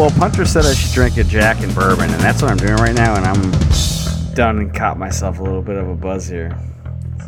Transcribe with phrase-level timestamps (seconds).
[0.00, 2.76] Well, Punter said I should drink a Jack and bourbon, and that's what I'm doing
[2.76, 3.16] right now.
[3.16, 6.58] And I'm done and caught myself a little bit of a buzz here.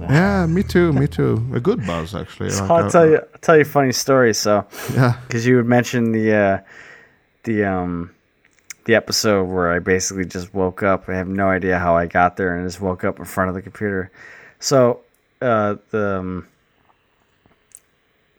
[0.01, 0.91] Yeah, me too.
[0.95, 1.47] Me too.
[1.53, 2.49] A good buzz actually.
[2.49, 4.33] So Like, I'll uh, tell you, I'll tell you a funny story.
[4.33, 5.19] So, Yeah.
[5.27, 6.59] because you had mentioned the uh,
[7.45, 8.11] the um
[8.87, 11.11] the episode where I basically just woke up.
[11.11, 13.55] I have no idea how I got there, and just woke up in front of
[13.55, 14.11] the computer.
[14.61, 15.01] So,
[15.43, 16.49] uh, the um,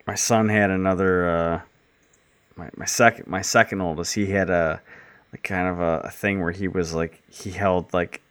[0.08, 1.62] my son had another uh,
[2.56, 4.14] my my second my second oldest.
[4.16, 4.82] He had a
[5.32, 8.22] like kind of a, a thing where he was like he held like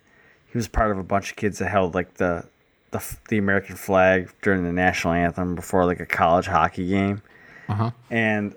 [0.50, 2.44] he was part of a bunch of kids that held like the
[2.92, 7.22] the, the American flag during the national anthem before like a college hockey game.
[7.68, 7.90] Uh-huh.
[8.10, 8.54] And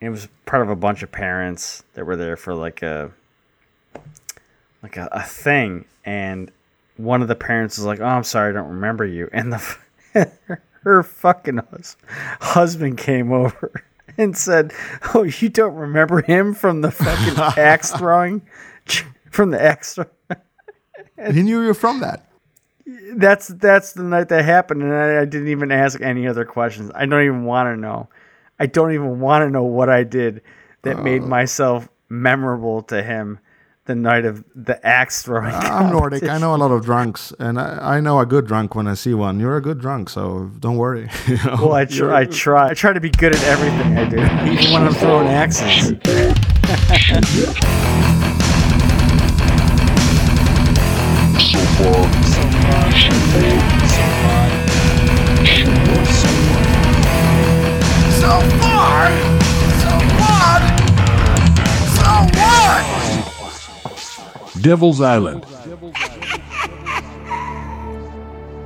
[0.00, 3.10] it was part of a bunch of parents that were there for like a
[4.82, 5.84] like a, a thing.
[6.04, 6.50] And
[6.96, 9.28] one of the parents was like oh i'm sorry i don't remember you.
[9.32, 10.28] And the
[10.82, 11.96] her fucking hus-
[12.40, 13.84] husband came over
[14.18, 14.72] and said
[15.14, 18.42] oh you don't remember him from the fucking axe throwing?
[19.30, 19.98] From the axe
[21.32, 22.28] He knew you were from that.
[23.14, 26.90] that's that's the night that happened and I, I didn't even ask any other questions.
[26.94, 28.08] I don't even want to know.
[28.58, 30.42] I don't even want to know what i did
[30.82, 31.26] that made uh.
[31.26, 33.38] myself memorable to him
[33.86, 36.22] the night of the axe throwing I'm Nordic.
[36.24, 38.94] I know a lot of drunks, and I, I know a good drunk when I
[38.94, 39.38] see one.
[39.38, 41.10] You're a good drunk, so don't worry.
[41.26, 41.56] you know?
[41.60, 44.16] well i try i try i try to be good at everything i do
[44.52, 45.92] even when i'm throwing axes
[51.44, 51.60] So
[58.62, 59.33] far, so
[64.64, 65.44] Devil's Island.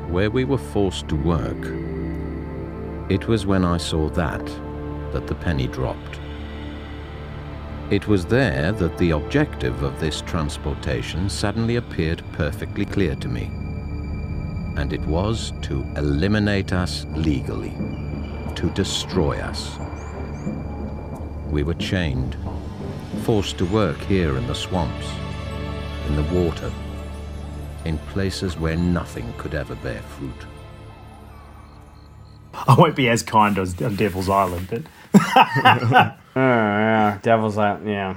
[0.09, 1.59] Where we were forced to work,
[3.11, 4.47] it was when I saw that
[5.13, 6.21] that the penny dropped.
[7.91, 13.51] It was there that the objective of this transportation suddenly appeared perfectly clear to me.
[14.77, 17.75] And it was to eliminate us legally,
[18.55, 19.77] to destroy us.
[21.51, 22.37] We were chained,
[23.23, 25.09] forced to work here in the swamps,
[26.09, 26.73] in the water,
[27.85, 30.47] in places where nothing could ever bear fruit.
[32.55, 34.83] I won't be as kind as on Devil's Island, but
[36.37, 38.17] Oh, yeah devil's out yeah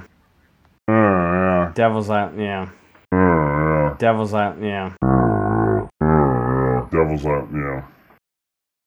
[1.74, 4.92] devil's out yeah devil's out yeah
[6.90, 7.84] Devil's Island, yeah.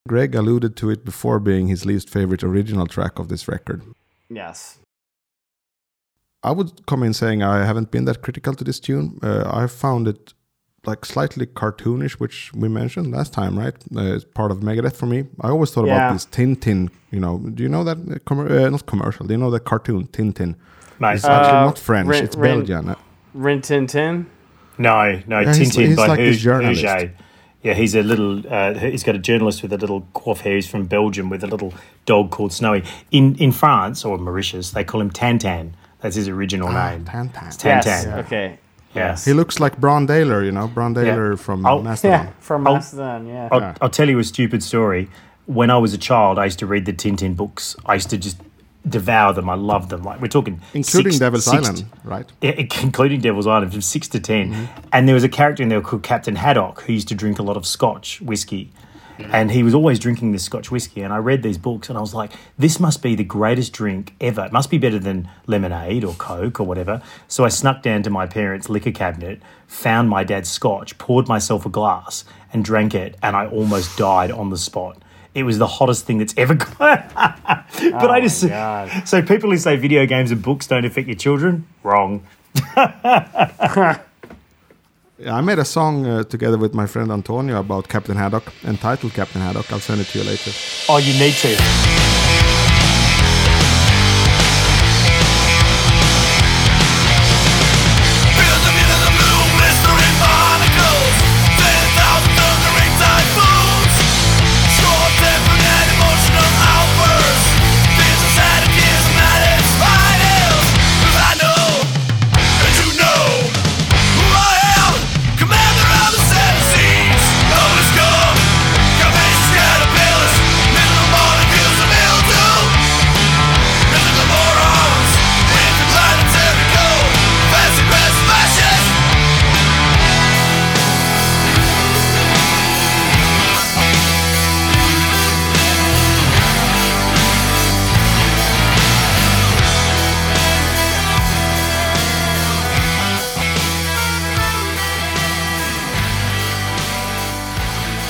[0.06, 3.82] Greg alluded to it before being his least favorite original track of this record.
[4.30, 4.78] yes
[6.46, 9.18] I would come in saying I haven't been that critical to this tune.
[9.22, 10.32] Uh, I found it
[10.86, 13.74] like slightly cartoonish, which we mentioned last time, right?
[13.96, 15.24] Uh, it's part of Megadeth for me.
[15.40, 15.96] I always thought Yeah.
[15.96, 16.90] about this Tintin.
[17.10, 17.98] You know, do you know that?
[17.98, 19.26] Uh, commer- uh, not commercial.
[19.26, 20.54] Do you know the cartoon Tintin?
[21.00, 22.08] mate, It's actually Uh, not French.
[22.08, 22.88] Rin- it's Rin- Belgian.
[22.90, 22.94] Uh,
[23.34, 24.26] rin tin tin
[24.78, 26.84] no, no, Yeah, he's- Tintin he's by like this Hu- journalist.
[26.84, 27.10] Hergé.
[27.62, 28.32] Yeah, he's a little.
[28.48, 30.54] Uh, he's got a journalist with a little coif hair.
[30.54, 31.72] He's from Belgium with a little
[32.04, 32.82] dog called Snowy.
[33.10, 35.70] In in France or Mauritius, they call him Tantan.
[36.06, 37.04] That's his original name.
[37.04, 37.48] Tantan.
[37.48, 38.18] It's yes Tantan.
[38.24, 38.58] okay
[38.94, 39.24] Yes.
[39.26, 42.26] He looks like Brann Dailor, you know, Brann Dailor from Oh, Mastodon.
[42.26, 42.74] yeah from Oh.
[42.74, 45.08] Mastodon yeah I'll, I'll tell you a stupid story.
[45.46, 47.76] When I was a child, I used to read the Tintin books.
[47.84, 48.38] I used to just
[48.88, 49.50] devour them.
[49.50, 50.02] I loved them.
[50.02, 52.26] Like we're talking, Including six- Devil's six- Island, right?
[52.40, 52.52] Yeah,
[52.82, 54.64] including Devil's Island from six to 10 Mm-hmm.
[54.92, 57.42] And there was a character in there called Captain Haddock who used to drink a
[57.42, 58.70] lot of Scotch whiskey.
[59.18, 59.30] Mm.
[59.32, 61.02] And he was always drinking this Scotch whiskey.
[61.02, 64.14] And I read these books and I was like, this must be the greatest drink
[64.20, 64.44] ever.
[64.44, 67.02] It must be better than lemonade or Coke or whatever.
[67.28, 71.64] So I snuck down to my parents' liquor cabinet, found my dad's Scotch, poured myself
[71.66, 73.16] a glass and drank it.
[73.22, 75.02] And I almost died on the spot.
[75.34, 77.04] It was the hottest thing that's ever gone.
[77.14, 79.08] but I oh just Oh my God.
[79.08, 82.26] so people who say video games and books don't affect your children, wrong.
[85.24, 89.40] I made a song uh, together with my friend Antonio about Captain Haddock, entitled Captain
[89.40, 89.72] Haddock.
[89.72, 90.50] I'll send it to you later.
[90.90, 91.32] Oh, you need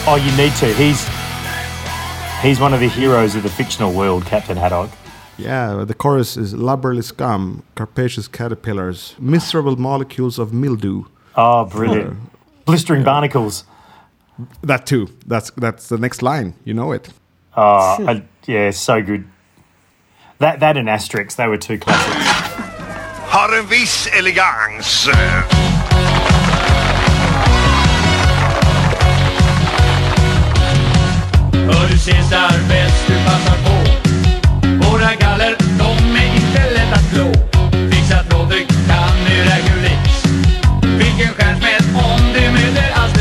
[0.08, 0.72] Oh, you need to.
[0.74, 1.04] He's
[2.40, 4.90] he's one of the heroes of the fictional world, Captain Haddock.
[5.36, 11.04] Yeah, the chorus is lubberly scum, carpacious caterpillars, miserable molecules of mildew.
[11.34, 12.18] Oh, brilliant!
[12.64, 13.64] Blistering barnacles.
[14.62, 15.08] That too.
[15.26, 16.54] That's that's the next line.
[16.64, 17.08] You know it.
[17.56, 19.24] Oh, I, yeah, so good.
[20.38, 22.14] That that and Asterix, they were two classics.
[23.28, 23.66] Har en
[24.14, 25.65] elegans.
[31.68, 33.74] Hör du Cesar, bäst du passar på?
[34.82, 37.32] Våra galler, de är inte lätt att klå
[37.90, 40.24] Fixat Rodrik kan miraculix
[40.82, 43.15] Vilken stjärnsmäll om du möter allt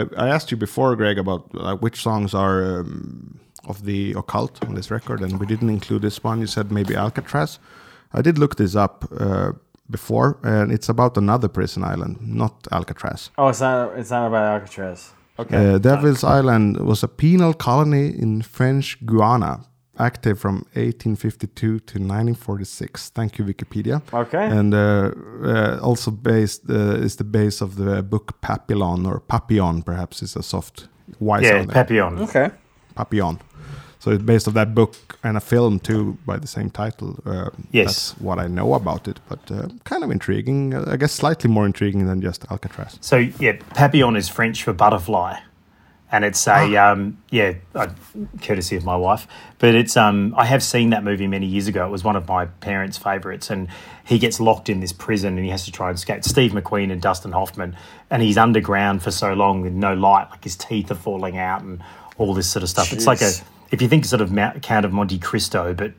[0.00, 4.64] uh, I asked you before, Greg, about uh, which songs are um, of the occult
[4.66, 6.40] on this record, and we didn't include this one.
[6.40, 7.58] You said maybe Alcatraz.
[8.12, 9.52] I did look this up uh,
[9.88, 13.30] before, and it's about another prison island, not Alcatraz.
[13.38, 13.98] Oh, it's not.
[13.98, 15.12] It's not about Alcatraz.
[15.38, 15.74] Okay.
[15.74, 19.60] Uh, Devil's Island was a penal colony in French Guiana,
[20.00, 23.10] active from 1852 to 1946.
[23.10, 24.00] Thank you, Wikipedia.
[24.12, 24.46] Okay.
[24.58, 25.12] And uh,
[25.44, 30.36] uh, also based uh, is the base of the book Papillon or Papillon, perhaps is
[30.36, 30.88] a soft
[31.20, 31.68] Y Yeah, sound.
[31.70, 32.18] Papillon.
[32.18, 32.50] okay.
[32.94, 33.38] Papillon.
[33.98, 37.18] So it's based of that book and a film too by the same title.
[37.26, 37.86] Uh, Yes.
[37.86, 40.74] That's what I know about it, but uh, kind of intriguing.
[40.74, 42.96] Uh, I guess slightly more intriguing than just Alcatraz.
[43.00, 45.34] So yeah, Papillon is French for butterfly,
[46.12, 47.88] and it's a um, yeah, uh,
[48.42, 49.26] courtesy of my wife.
[49.58, 51.86] But it's um, I have seen that movie many years ago.
[51.86, 53.68] It was one of my parents' favorites, and
[54.04, 56.24] he gets locked in this prison and he has to try and escape.
[56.24, 57.76] Steve McQueen and Dustin Hoffman,
[58.10, 61.62] and he's underground for so long with no light, like his teeth are falling out
[61.62, 61.80] and
[62.18, 62.92] all this sort of stuff.
[62.92, 63.30] It's like a
[63.70, 65.92] if you think sort of Mount, Count of Monte Cristo, but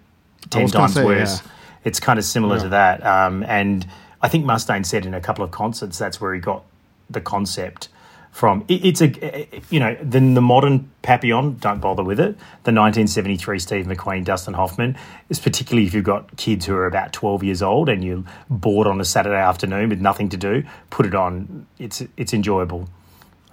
[0.50, 1.42] ten times say, worse.
[1.42, 1.52] yeah.
[1.84, 2.64] It's kind of similar Yeah.
[2.64, 3.06] to that.
[3.06, 3.88] Um, and
[4.22, 6.64] I think Mustaine said in a couple of concerts that's where he got
[7.10, 7.88] the concept
[8.32, 8.64] from.
[8.68, 12.38] It, it's a, you know, then the modern Papillon, don't bother with it.
[12.64, 14.98] The 1973 Steve McQueen, Dustin Hoffman,
[15.30, 18.88] is particularly if you've got kids who are about 12 years old and you're bored
[18.88, 21.68] on a Saturday afternoon with nothing to do, put it on.
[21.78, 22.88] It's, it's enjoyable.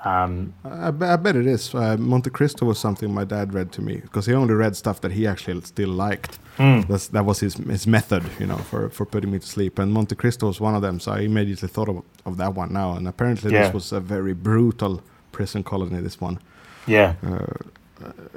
[0.04, 1.74] I, I bet it is.
[1.74, 5.00] Uh, Monte Cristo was something my dad read to me because he only read stuff
[5.00, 6.38] that he actually still liked.
[6.58, 9.78] That's, that was his his method, you know, for, for putting me to sleep.
[9.78, 12.72] And Monte Cristo was one of them, so I immediately thought of, of that one
[12.72, 12.94] now.
[12.96, 13.64] And apparently, Yeah.
[13.64, 15.00] this was a very brutal
[15.32, 16.00] prison colony.
[16.00, 16.38] This one,
[16.86, 17.14] Yeah.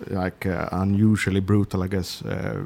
[0.10, 2.64] like uh, unusually brutal, I guess, uh,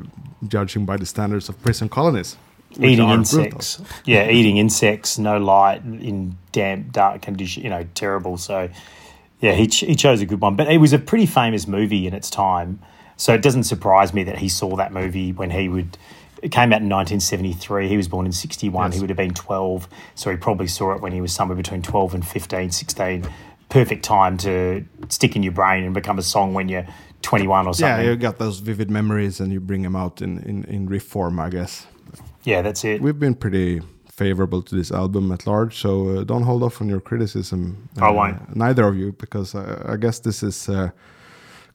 [0.48, 2.38] judging by the standards of prison colonies.
[2.78, 3.82] Which eating insects.
[4.06, 7.64] Yeah, eating insects, no light, in damp, dark condition.
[7.64, 8.38] You know, terrible.
[8.38, 8.70] So,
[9.40, 12.08] yeah, he ch- he chose a good one, but it was a pretty famous movie
[12.08, 12.80] in its time.
[13.18, 15.98] So it doesn't surprise me that he saw that movie when he would.
[16.42, 17.88] It came out in 1973.
[17.88, 18.92] He was born in 61.
[18.92, 19.88] He would have been 12.
[20.16, 23.28] So he probably saw it when he was somewhere between 12 and 15, 16.
[23.70, 26.86] Perfect time to stick in your brain and become a song when you're
[27.24, 28.06] 21 or something.
[28.06, 31.04] Yeah, you got those vivid memories and you bring them out in, in, in riff
[31.04, 31.88] form, I guess.
[32.46, 33.02] Yeah that's it.
[33.02, 33.82] We've been pretty
[34.16, 37.90] favorable to this album at large, so uh, don't hold off on your criticism.
[38.02, 38.56] I uh, won't.
[38.56, 40.90] Neither of you, because uh, I guess this is uh,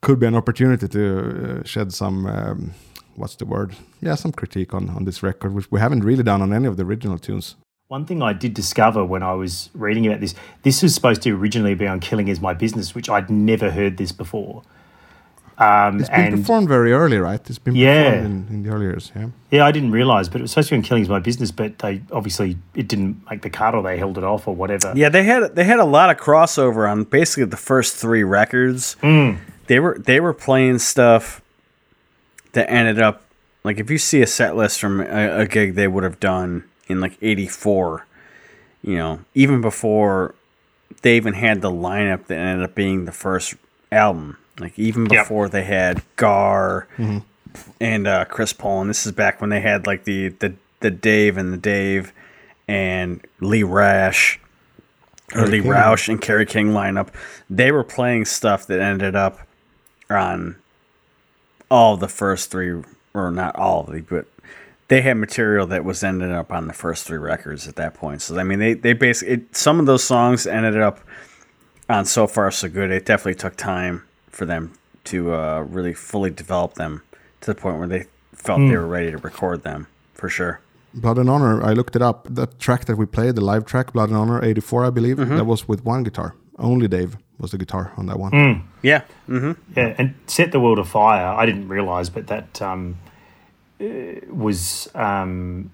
[0.01, 2.27] could be an opportunity to uh, shed some.
[2.27, 2.75] Um,
[3.17, 3.77] what's the word?
[4.01, 6.77] Yeah, some critique on, on this record, which we haven't really done on any of
[6.77, 7.57] the original tunes.
[7.89, 11.33] One thing I did discover when I was reading about this, this was supposed to
[11.33, 14.63] originally be on Killing Is My Business, which I'd never heard this before.
[15.61, 17.41] Um, It's been and performed very early, right?
[17.51, 18.13] It's been Yeah.
[18.13, 19.27] performed in, in the early years, yeah.
[19.51, 21.51] yeah, I didn't realize, but it was supposed to be on Killing Is My Business,
[21.51, 24.93] but they obviously it didn't make the cut or they held it off or whatever.
[24.97, 28.97] Yeah, they had they had a lot of crossover on basically the first three records.
[29.67, 31.43] They were they were playing stuff
[32.53, 33.23] that ended up
[33.63, 36.65] like if you see a set list from a, a gig they would have done
[36.89, 38.07] in like '84,
[38.83, 40.35] you know, even before
[41.03, 43.55] they even had the lineup that ended up being the first
[43.93, 44.39] album.
[44.61, 45.25] Like even Yep.
[45.25, 46.87] before they had Gar
[47.81, 50.91] and uh, Chris Paul, and this is back when they had like the the the
[50.91, 52.13] Dave and the Dave
[52.69, 54.39] and Lee Rausch
[55.35, 55.71] or Lee King.
[55.71, 57.09] Rausch and Kerry King lineup.
[57.49, 59.41] They were playing stuff that ended up
[60.09, 60.57] on
[61.71, 62.83] all the first three,
[63.15, 64.27] or not all of the, but
[64.89, 68.23] they had material that was ended up on the first three records at that point.
[68.23, 71.01] So I mean, they they basically it, some of those songs ended up
[71.89, 72.91] on so far so good.
[72.91, 74.73] It definitely took time for them
[75.05, 77.03] to uh, really fully develop them
[77.41, 80.61] to the point where they felt they were ready to record them for sure.
[80.93, 82.27] Blood and Honor, I looked it up.
[82.29, 85.37] That track that we played, the live track, Blood and Honor 84, I believe, Mm-hmm.
[85.37, 86.35] that was with one guitar.
[86.59, 88.65] Only Dave was the guitar on that one.
[88.83, 89.03] Yeah.
[89.29, 89.53] Mm-hmm.
[89.77, 91.27] Yeah, and set the world afire.
[91.27, 92.97] I didn't realize, but that um,
[93.81, 93.87] uh,
[94.31, 95.71] was um,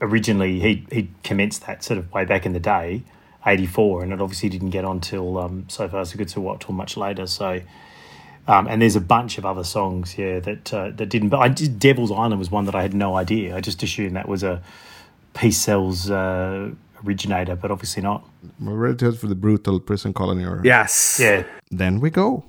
[0.00, 3.02] originally he he commenced that sort of way back in the day,
[3.46, 6.40] eighty four, and it obviously didn't get on till um, so far so good so
[6.40, 7.26] what till much later.
[7.26, 7.60] So.
[8.46, 11.30] Um, and there's a bunch of other songs, yeah, that uh, that didn't.
[11.30, 13.56] But I did, Devil's Island was one that I had no idea.
[13.56, 14.62] I just assumed that was a
[15.32, 16.70] Peace Sells uh,
[17.06, 18.22] originator, but obviously not.
[18.60, 20.44] We're ready for the brutal prison colony.
[20.44, 21.18] Or Yes.
[21.18, 22.44] Yeah, Then we go.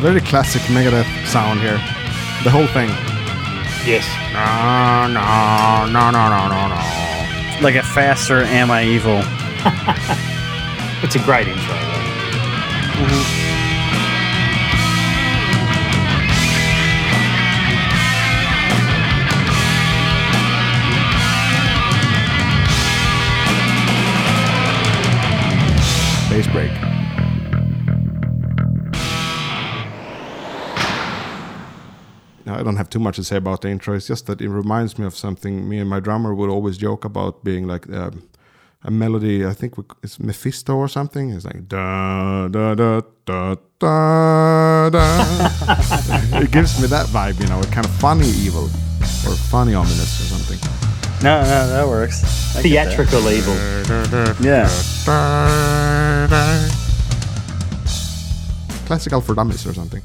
[0.00, 1.78] Very classic Megadeth sound here.
[2.44, 2.88] The whole thing.
[3.84, 7.60] yes, No, no, no, no, no, no, no.
[7.60, 9.18] Like a faster Am I Evil?
[11.02, 11.74] it's a great intro.
[11.74, 13.48] though.
[26.30, 26.87] Bass break.
[32.48, 33.94] I don't have too much to say about the intro.
[33.94, 37.04] It's just that it reminds me of something me and my drummer would always joke
[37.04, 38.28] about being like um,
[38.84, 39.44] a melody.
[39.44, 41.30] I think we, it's Mephisto or something.
[41.30, 45.00] It's like da da da da da da.
[46.40, 50.20] it gives me that vibe, you know, a kind of funny evil or funny ominous
[50.20, 50.58] or something.
[51.22, 52.56] No, no, that works.
[52.56, 52.96] I get that.
[52.96, 53.54] Theatrical evil.
[54.40, 54.68] Yeah.
[58.86, 60.02] Classical for dummies or something.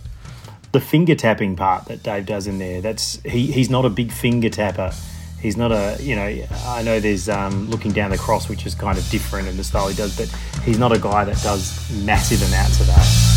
[0.74, 2.82] The finger tapping part that Dave does in there.
[2.82, 3.52] That's he.
[3.52, 4.92] He's not a big finger tapper.
[5.40, 6.46] He's not a you know.
[6.66, 9.64] I know there's um, looking down the cross, which is kind of different in the
[9.64, 10.28] style he does, but
[10.64, 13.33] he's not a guy that does massive amounts of that.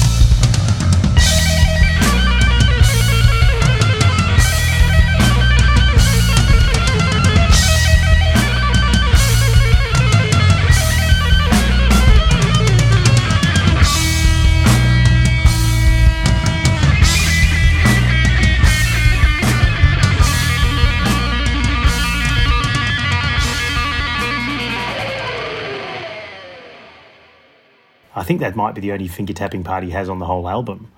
[28.17, 30.49] I think that might be the only finger tapping part he has on the whole
[30.49, 30.89] album.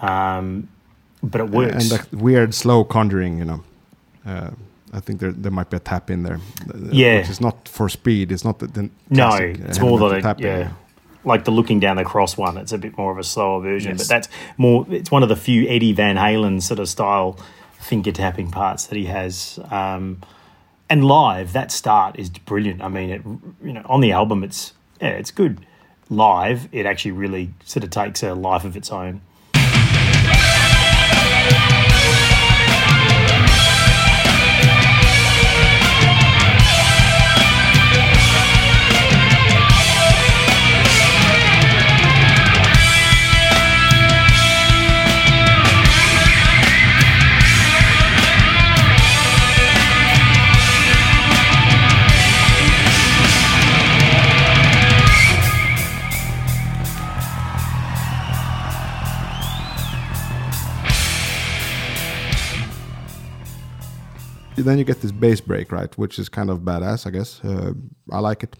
[0.00, 0.68] Um,
[1.22, 1.90] but it works.
[1.90, 3.62] And the weird slow conjuring, you know.
[4.24, 4.50] Uh,
[4.92, 6.40] I think there there might be a tap in there.
[6.72, 7.18] uh, Yeah.
[7.18, 8.32] Which is not for speed.
[8.32, 10.70] It's not the, the No, uh, it's more than a, yeah,
[11.24, 12.56] like the looking down the cross one.
[12.56, 13.98] It's a bit more of a slower version, Yes.
[13.98, 14.86] but that's more.
[14.90, 17.38] It's one of the few Eddie Van Halen sort of style
[17.78, 19.58] finger tapping parts that he has.
[19.70, 20.22] Um,
[20.88, 22.82] and live, that start is brilliant.
[22.82, 23.22] I mean, it
[23.66, 25.64] you know on the album, it's yeah, it's good.
[26.10, 29.20] Live, it actually really sort of takes a life of its own.
[64.62, 65.96] Then you get this bass break, right?
[65.98, 67.40] Which is kind of badass, I guess.
[67.44, 67.72] Uh,
[68.10, 68.56] I like it.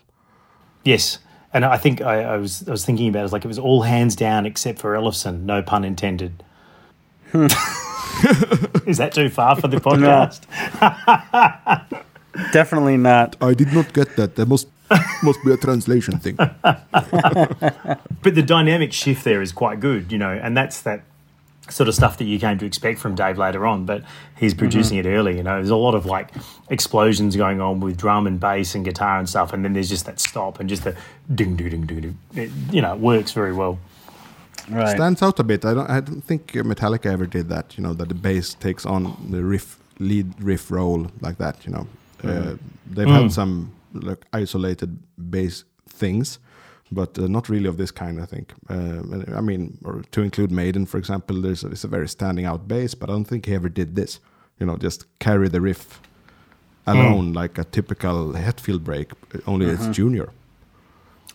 [0.84, 1.18] Yes.
[1.52, 3.58] And I think I, I was I was thinking about it, it's like it was
[3.58, 6.44] all hands down except for Ellefson, no pun intended.
[8.86, 10.46] Is that too far for the podcast?
[12.52, 13.36] Definitely not.
[13.40, 14.36] I did not get that.
[14.36, 14.68] There must
[15.22, 16.36] must be a translation thing.
[16.36, 21.02] But the dynamic shift there is quite good, you know, and that's that
[21.70, 24.04] sort of stuff that you came to expect from Dave later on, but
[24.38, 24.60] he's mm-hmm.
[24.60, 25.36] producing it early.
[25.36, 26.30] You know, there's a lot of like
[26.68, 30.06] explosions going on with drum and bass and guitar and stuff, and then there's just
[30.06, 30.96] that stop and just the
[31.34, 32.00] ding ding ding ding.
[32.00, 32.18] ding.
[32.34, 33.78] It, you know, it works very well.
[34.68, 34.94] Right.
[34.94, 35.64] stands out a bit.
[35.64, 35.90] I don't.
[35.90, 37.76] I don't think Metallica ever did that.
[37.76, 41.66] You know that the bass takes on the riff, lead riff role like that.
[41.66, 41.86] You know,
[42.22, 42.52] mm.
[42.52, 42.56] uh,
[42.88, 43.32] they've had mm.
[43.32, 44.98] some like isolated
[45.30, 46.38] bass things,
[46.92, 48.20] but uh, not really of this kind.
[48.20, 48.52] I think.
[48.68, 49.02] Uh,
[49.36, 52.68] I mean, or to include Maiden, for example, there's a, it's a very standing out
[52.68, 54.20] bass, but I don't think he ever did this.
[54.58, 56.00] You know, just carry the riff
[56.86, 59.12] alone like a typical Hetfield break.
[59.46, 60.30] Only it's junior.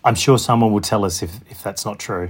[0.04, 2.30] I'm sure someone will tell us if, if that's not true.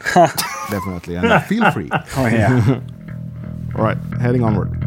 [0.14, 1.88] Definitely, and feel free.
[2.16, 2.80] Oh yeah.
[3.76, 4.83] All right, heading onward.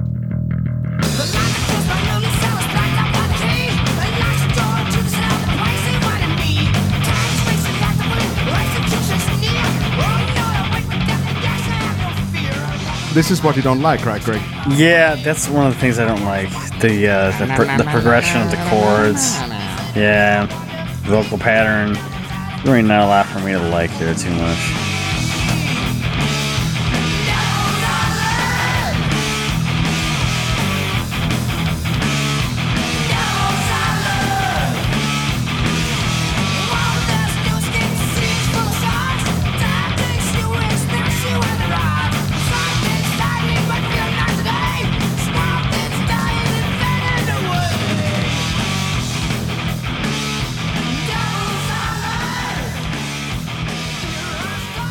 [13.18, 14.40] This is what you don't like, right, Greg?
[14.78, 16.52] yeah, that's one of the things I don't like.
[16.82, 19.36] The uh, the, pro- the progression of the chords.
[19.98, 20.46] Yeah,
[21.02, 21.98] vocal pattern.
[22.64, 24.87] Really not a lot for me to like here too much.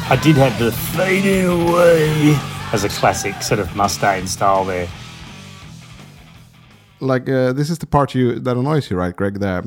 [0.08, 2.38] I did have the fading away
[2.72, 4.86] as a classic sort of Mustaine style there.
[7.00, 9.40] Like uh, this is the part you that annoys you, right, Greg?
[9.40, 9.62] The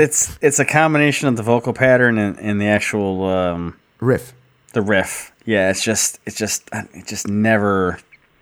[0.00, 4.34] It's it's a combination of the vocal pattern and, and the actual um, riff.
[4.72, 5.32] the riff.
[5.44, 8.00] Yeah, it's just it's just it just never.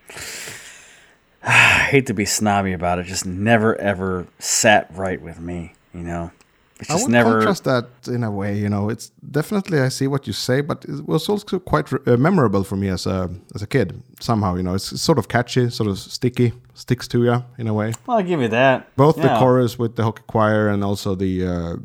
[1.42, 5.74] I hate to be snobby about it, just never ever sat right with me.
[5.92, 6.32] You know,
[6.80, 7.30] it's I just would never.
[7.30, 8.58] contrast that in a way.
[8.58, 12.16] You know, it's definitely I see what you say, but it was also quite uh,
[12.16, 14.02] memorable for me as a as a kid.
[14.20, 17.74] Somehow, you know, it's sort of catchy, sort of sticky, sticks to you in a
[17.74, 17.92] way.
[18.06, 18.94] Well, I'll give you that.
[18.96, 21.76] Both the chorus with the hockey choir and also the uh,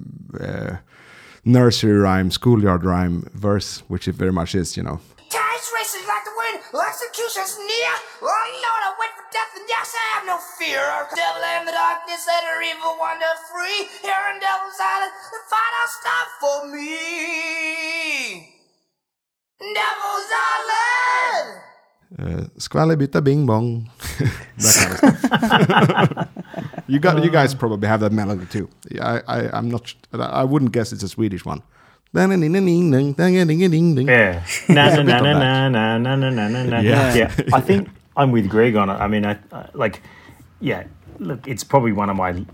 [0.44, 0.78] uh,
[1.46, 4.76] nursery rhyme, schoolyard rhyme verse, which it very much is.
[4.76, 5.00] You know,
[5.30, 7.94] Tides racing like the wind, execution's near.
[8.22, 8.26] Oh,
[8.66, 10.84] Lord, I wait for death, and yes, I have no fear.
[11.16, 13.88] Devil and the darkness, let her evil wander free.
[14.02, 18.56] Here in Devil's Island, the fight I'll stop for me.
[19.60, 21.70] Devil's Island!
[22.18, 23.90] uh, skvallerbytta bing bong.
[24.58, 26.28] that kind of stuff.
[26.88, 28.70] you got, you guys probably have that melody too.
[29.02, 29.94] I, I, I'm not.
[30.14, 31.62] I wouldn't guess it's a Swedish one.
[34.08, 34.44] Yeah.
[34.68, 36.80] Na na na na na na na na na na na.
[36.80, 37.14] Yeah.
[37.16, 37.32] Yeah.
[37.54, 37.88] I think
[38.20, 38.94] I'm with Greg on it.
[38.94, 40.02] I mean, I, I like,
[40.60, 40.84] yeah.
[41.20, 42.46] Look, it's probably one of my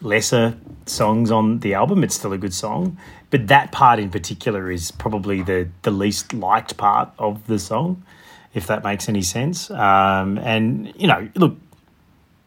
[0.00, 0.54] lesser
[0.86, 2.04] songs on the album.
[2.04, 2.96] It's still a good song,
[3.30, 8.04] but that part in particular is probably the the least liked part of the song,
[8.54, 9.70] if that makes any sense.
[9.70, 11.56] Um, and you know, look,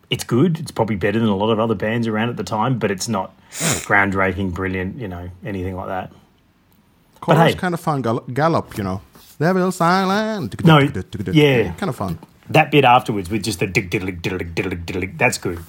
[0.09, 0.59] it's good.
[0.59, 3.09] It's probably better than a lot of other bands around at the time, but it's
[3.09, 6.11] not groundbreaking, brilliant, you know, anything like that.
[7.19, 8.01] Chorus hey- kind of fun.
[8.01, 9.01] Gal- gallop, you know.
[9.39, 10.55] Devil's Island.
[10.63, 10.79] No,
[11.33, 11.73] yeah.
[11.73, 12.17] Kind of fun.
[12.49, 15.59] That bit afterwards with just the dig diddly diddly diddly diddly, that's good.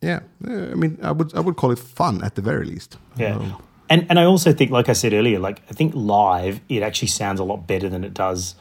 [0.00, 2.96] Yeah, I mean, I would I would call it fun at the very least.
[3.16, 3.36] Yeah.
[3.36, 6.82] Um, And and I also think, like I said earlier, like I think live it
[6.82, 8.54] actually sounds a lot better than it does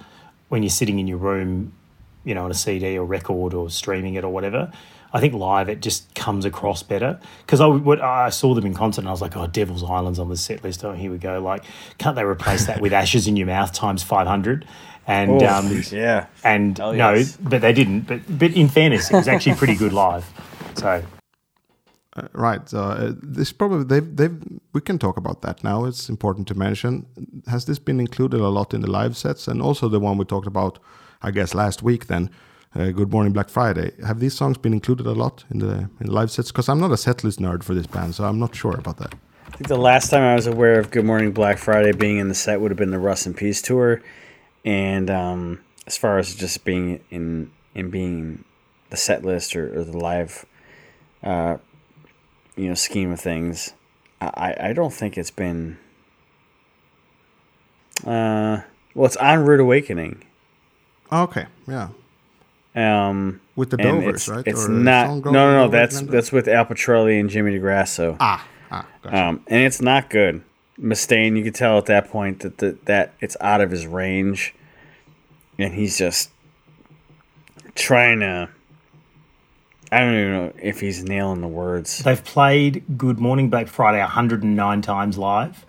[0.49, 1.71] when you're sitting in your room,
[2.23, 4.71] you know, on a CD or record or streaming it or whatever.
[5.13, 8.73] I think live it just comes across better because I would, I saw them in
[8.73, 10.83] concert and I was like, oh, Devil's Island's on the set list.
[10.83, 11.39] Oh, here we go.
[11.39, 11.63] Like,
[11.97, 14.67] can't they replace that with Ashes in Your Mouth times five hundred?
[15.07, 16.25] And Oh, um, yeah.
[16.43, 17.37] and Hell no, yes.
[17.37, 18.01] but they didn't.
[18.07, 20.25] But but in fairness, it was actually pretty good live.
[20.75, 21.03] So
[22.33, 22.73] right.
[22.73, 24.37] Uh, this probably they've they've
[24.73, 25.85] we can talk about that now.
[25.85, 27.05] It's important to mention.
[27.47, 30.25] Has this been included a lot in the live sets and also the one we
[30.25, 30.79] talked about,
[31.21, 32.29] I guess last week then.
[32.77, 33.91] Uh, Good Morning Black Friday.
[34.05, 36.51] Have these songs been included a lot in the in the live sets?
[36.51, 39.13] Because I'm not a setlist nerd for this band, so I'm not sure about that.
[39.47, 42.27] I think the last time I was aware of Good Morning Black Friday being in
[42.27, 44.01] the set would have been the Rust in Peace tour,
[44.65, 48.43] and um, as far as just being in in being
[48.89, 50.45] the set list or, or the live,
[51.23, 51.57] uh,
[52.57, 53.73] you know, scheme of things,
[54.19, 55.77] I I don't think it's been.
[58.05, 58.61] Uh,
[58.93, 60.23] well, it's on Rude Awakening.
[61.11, 61.89] Okay, yeah.
[62.75, 64.43] Um, With the Dovers, it's, right?
[64.45, 65.07] It's Or, not.
[65.07, 65.67] No, no, no.
[65.69, 68.17] That's that's with Al Pitrelli and Jimmy DeGrasso.
[68.19, 69.17] Ah, ah, gotcha.
[69.17, 70.43] Um, and it's not good.
[70.79, 74.53] Mustaine, you could tell at that point that the, that it's out of his range,
[75.57, 76.29] and he's just
[77.75, 78.49] trying to.
[79.91, 81.99] I don't even know if he's nailing the words.
[81.99, 85.65] They've played Good Morning Black Friday 109 times live,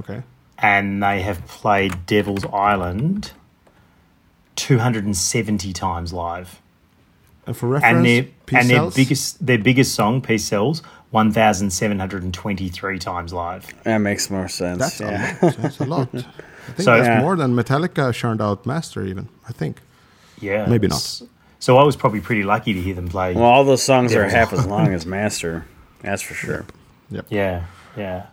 [0.00, 0.22] Okay.
[0.58, 3.32] and they have played Devil's Island
[4.56, 6.60] 270 times live.
[7.46, 12.98] And for reference, And their Peace and their biggest their biggest song, Peace Sells, 1,723
[12.98, 13.66] times live.
[13.84, 14.78] That makes more sense.
[14.78, 15.36] That's yeah.
[15.40, 15.56] a lot.
[15.56, 16.08] That's a lot.
[16.14, 17.20] I think So- that's Yeah.
[17.20, 19.28] more than Metallica churned out Master, even.
[19.48, 19.80] I think.
[20.40, 21.22] Yeah, Maybe not.
[21.58, 23.34] So I was probably pretty lucky to hear them play.
[23.34, 25.64] well, all those songs are half as long as Master.
[26.02, 26.66] That's for sure.
[27.30, 27.64] Yeah,
[27.96, 28.26] yeah.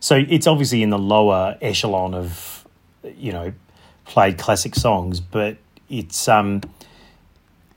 [0.00, 2.66] So it's obviously in the lower echelon of,
[3.16, 3.52] you know,
[4.04, 5.56] played classic songs, but
[5.88, 6.60] it's um,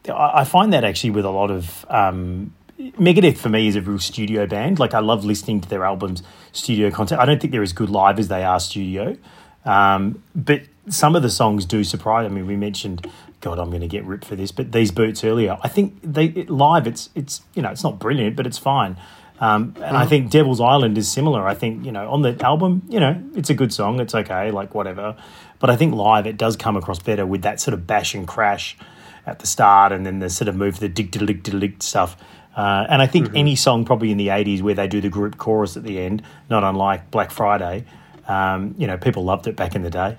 [0.09, 3.81] I I find that actually with a lot of um, Megadeth for me is a
[3.81, 4.79] real studio band.
[4.79, 7.19] Like I love listening to their albums, studio content.
[7.19, 9.17] I don't think they're as good live as they are studio,
[9.65, 12.25] um, but some of the songs do surprise.
[12.25, 13.09] I mean, we mentioned.
[13.39, 15.59] God, I'm going to get ripped for this, but these boots earlier.
[15.61, 16.87] I think they it, live.
[16.87, 18.97] It's it's you know it's not brilliant, but it's fine.
[19.39, 21.47] Um, and I think Devil's Island is similar.
[21.47, 23.99] I think you know on the album, you know, it's a good song.
[23.99, 25.15] It's okay, like whatever.
[25.59, 28.27] But I think live it does come across better with that sort of bash and
[28.27, 28.77] crash
[29.25, 32.17] at the start, and then the sort of move the dig dig dig dig stuff.
[32.57, 35.37] Uh, and I think any song probably in the '80s where they do the group
[35.37, 37.85] chorus at the end, not unlike Black Friday,
[38.27, 40.17] um, you know, people loved it back in the day.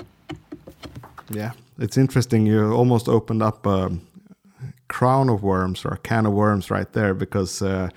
[1.30, 2.46] Yeah, it's interesting.
[2.46, 3.90] You almost opened up a
[4.86, 7.90] crown of worms or a can of worms right there because uh,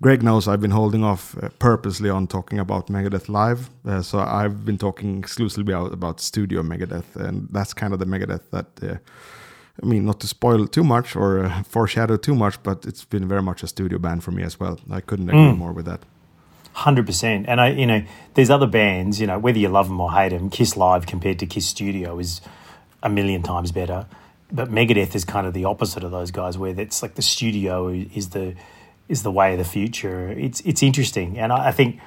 [0.00, 3.70] Greg knows I've been holding off uh, purposely on talking about Megadeth live.
[3.84, 8.06] Uh, so I've been talking exclusively about, about studio Megadeth, and that's kind of the
[8.06, 9.00] Megadeth that.
[9.82, 13.26] I mean, not to spoil too much or uh, foreshadow too much, but it's been
[13.28, 14.78] very much a studio band for me as well.
[14.90, 16.00] I couldn't agree more with that.
[16.72, 18.02] Hundred percent, and I, you know,
[18.34, 21.38] there's other bands, you know, whether you love them or hate them, Kiss Live compared
[21.40, 22.40] to Kiss Studio is
[23.02, 24.06] a million times better.
[24.52, 27.88] But Megadeth is kind of the opposite of those guys, where it's like the studio
[27.88, 28.54] is the
[29.08, 30.28] is the way of the future.
[30.30, 32.00] It's it's interesting, and I, I think,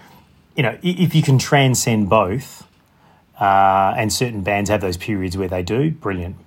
[0.56, 2.66] you know, if you can transcend both,
[3.40, 6.38] uh, and certain bands have those periods where they do, brilliant.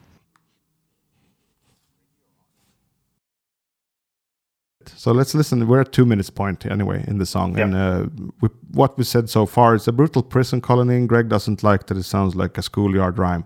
[4.96, 5.66] So let's listen.
[5.68, 7.64] We're at two minutes point anyway in the song, Yep.
[7.64, 8.06] and uh,
[8.40, 10.96] we, what we said so far is a brutal prison colony.
[10.96, 13.44] And Greg doesn't like that it sounds like a schoolyard rhyme.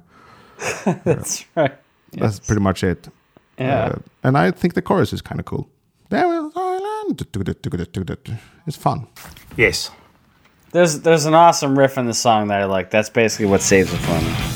[1.04, 1.76] That's right.
[2.12, 3.08] That's pretty much it.
[3.58, 3.84] Yeah.
[3.84, 5.68] Uh, and I think the chorus is kind of cool.
[6.08, 7.26] Devil's Island.
[8.66, 9.06] It's fun.
[9.56, 9.90] Yes,
[10.72, 12.90] There's there's an awesome riff in the song that I like.
[12.90, 14.49] That's basically what saves it for me.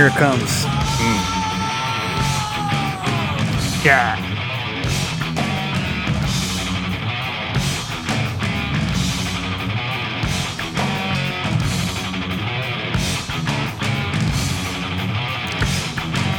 [0.00, 0.64] Here it comes.
[3.84, 4.16] yeah.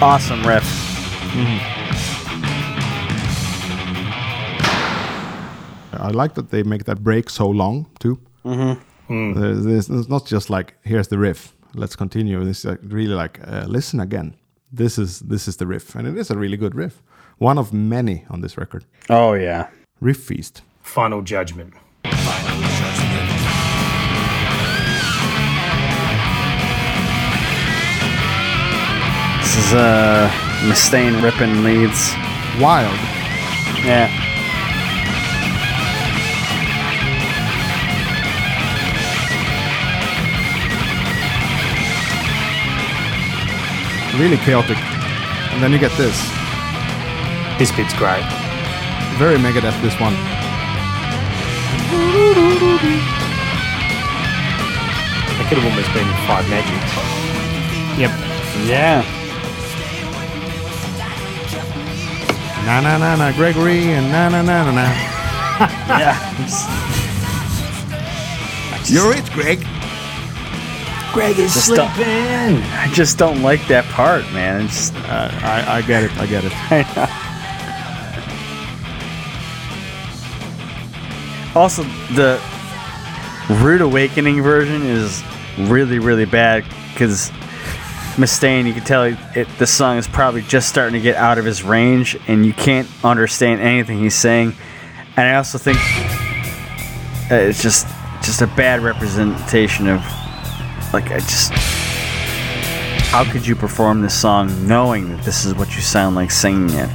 [0.01, 0.63] Awesome riff.
[5.93, 8.17] I like that they make that break so long too.
[8.43, 9.39] Mm-hmm.
[9.39, 11.53] There's, it's not just like here's the riff.
[11.73, 12.43] Let's continue.
[12.43, 14.35] This is like really like uh, listen again.
[14.71, 17.01] This is this is the riff, and it is a really good riff.
[17.37, 18.85] One of many on this record.
[19.09, 19.69] Oh yeah.
[19.99, 20.63] Riff feast.
[20.81, 21.73] Final judgment.
[29.39, 30.29] This is uh
[30.67, 32.11] Mustaine ripping leads.
[32.59, 32.99] Wild.
[33.85, 34.09] Yeah.
[44.19, 44.77] Really chaotic.
[45.51, 46.17] And then you get this.
[47.57, 48.25] This bit's great.
[49.17, 49.79] Very Megadeth.
[49.81, 50.13] This one.
[55.39, 56.91] It could have almost been Five Magics.
[57.99, 58.11] Yep.
[58.67, 59.03] Yeah.
[62.65, 64.87] Na na na na Gregory and na na na na na.
[66.01, 66.17] Yeah.
[68.85, 69.59] You're it, Greg.
[71.13, 72.63] Greg is Just don't- sleeping.
[72.63, 74.65] I just don't like that part, man.
[74.65, 76.17] It's uh, I, I get it.
[76.17, 76.51] I get it.
[81.55, 82.41] also the
[83.61, 85.21] Rude Awakening version is
[85.57, 87.29] really really bad because
[88.15, 91.37] Mustaine, you can tell it, it, the song is probably just starting to get out
[91.37, 94.53] of his range, and you can't understand anything he's saying.
[95.15, 95.77] And I also think
[97.31, 97.87] uh, it's just
[98.21, 100.03] just a bad representation of
[100.93, 101.51] like I just
[103.11, 106.69] how could you perform this song knowing that this is what you sound like singing
[106.69, 106.89] it?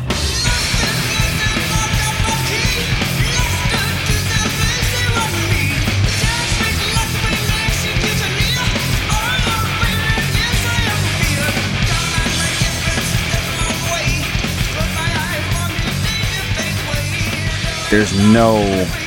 [17.90, 19.05] There's no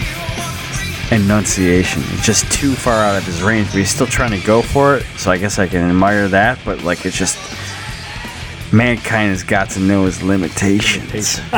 [1.11, 2.03] enunciation.
[2.07, 4.97] It's just too far out of his range, but he's still trying to go for
[4.97, 5.05] it.
[5.17, 7.37] So I guess I can admire that, but like it's just
[8.71, 11.39] mankind has got to know his limitations.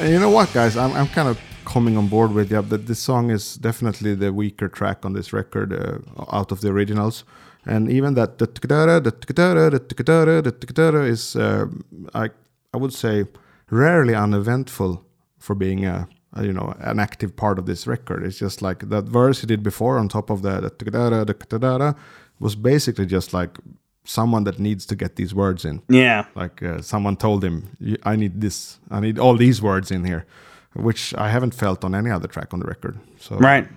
[0.00, 0.78] And you know what, guys?
[0.78, 4.32] I'm, I'm kind of coming on board with you that this song is definitely the
[4.32, 5.98] weaker track on this record uh,
[6.32, 7.24] out of the originals.
[7.66, 11.66] And even that the tkadara, the tkadara, the tkadara, the tkadara is, uh,
[12.14, 12.30] I,
[12.72, 13.26] I would say,
[13.70, 15.04] rarely uneventful
[15.38, 16.08] for being a, a,
[16.40, 18.22] you know an active part of this record.
[18.24, 21.34] It's just like that verse he did before on top of the the tkadara, the
[21.34, 21.96] tkadara
[22.38, 23.58] was basically just like
[24.04, 26.24] someone that needs to get these words in Yeah.
[26.34, 27.56] like uh, someone told him
[28.02, 30.24] i need this i need all these words in here
[30.72, 33.68] which i haven't felt on any other track on the record so Right.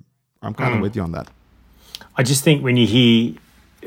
[0.42, 1.28] i'm kind of with you on that
[2.16, 3.34] I just think when you hear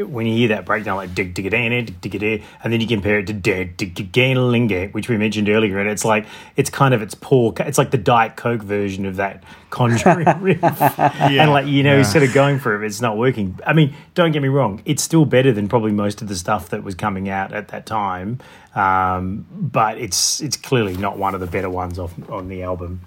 [0.06, 3.20] when you hear that breakdown like dig dig dig dig dig and then you compare
[3.20, 7.02] it to dig dig dig which we mentioned earlier, and it's like it's kind of
[7.02, 7.54] its poor.
[7.60, 12.12] It's like the Diet Coke version of that Conjuring riff, and like you know, he's
[12.12, 13.60] sort of going for it, but it's not working.
[13.66, 16.70] I mean, don't get me wrong, it's still better than probably most of the stuff
[16.70, 18.40] that was coming out at that time,
[18.76, 23.02] um, but it's it's clearly not one of the better ones off on the album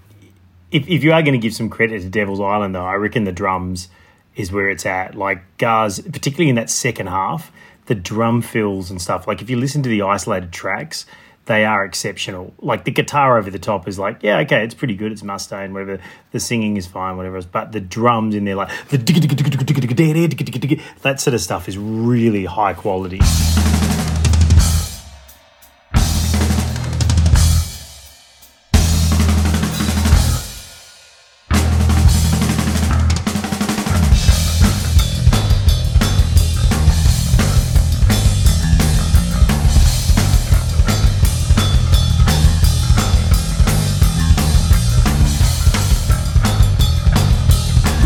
[0.71, 3.25] if, if you are going to give some credit to Devil's Island, though, I reckon
[3.25, 3.89] the drums
[4.37, 5.15] is where it's at.
[5.15, 7.53] Like Gars, particularly in that second half,
[7.87, 9.27] the drum fills and stuff.
[9.27, 11.07] Like if you listen to the isolated tracks,
[11.47, 12.55] they are exceptional.
[12.59, 15.11] Like the guitar over the top is like, yeah, okay, it's pretty good.
[15.11, 16.01] It's Mustaine, whatever.
[16.31, 17.37] The singing is fine, whatever.
[17.37, 17.47] else.
[17.47, 18.99] But the drums in there, like the
[21.03, 23.21] that sort of stuff, is really high quality.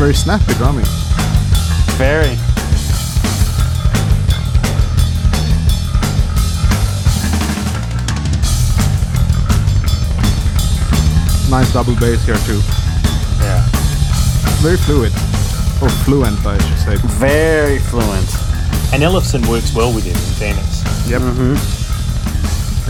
[0.05, 0.85] Very snappy drumming
[1.97, 2.37] Very.
[11.51, 12.61] nice double bass here too
[13.41, 13.65] Yeah.
[14.61, 15.13] very fluid
[15.81, 18.29] or fluent i should say Very fluent.
[18.93, 20.83] And Ellefson works well with him, in fairness.
[21.09, 21.55] yep mm-hmm.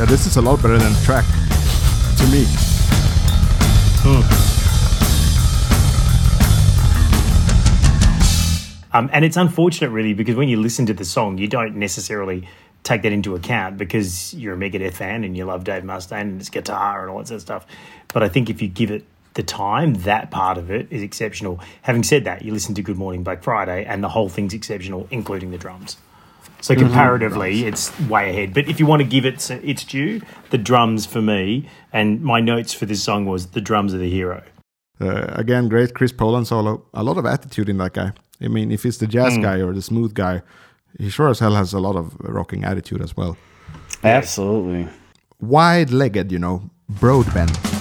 [0.01, 1.25] yeah this is a lot better than the track
[2.19, 2.74] to me
[8.95, 12.49] Um, and it's unfortunate, really, because when you listen to the song, you don't necessarily
[12.85, 16.39] take that into account because you're a Megadeth fan and you love Dave Mustaine and
[16.39, 17.67] his guitar and all that sort of stuff.
[18.13, 19.05] But I think if you give it
[19.35, 21.59] the time, that part of it is exceptional.
[21.83, 25.09] Having said that, you listen to Good Morning Black Friday and the whole thing's exceptional,
[25.11, 25.97] including the drums.
[26.61, 28.55] So comparatively, it's way ahead.
[28.55, 32.41] But if you want to give it its due, the drums for me, and my
[32.41, 34.43] notes for this song was the drums are the hero.
[35.01, 38.71] uh, again great chris poland solo a lot of attitude in that guy i mean
[38.71, 39.43] if he's the jazz hmm.
[39.43, 40.43] guy or the smooth guy
[40.99, 43.37] he sure as hell has a lot of rocking attitude as well.
[44.03, 44.89] Absolutely.
[45.41, 47.74] wide-legged you know broad broadbent